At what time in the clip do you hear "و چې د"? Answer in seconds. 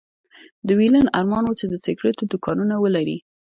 1.47-1.73